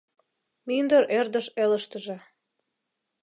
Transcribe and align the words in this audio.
«Мӱндыр 0.67 1.03
ӧрдыж 1.19 1.45
элыштыже 1.63 2.17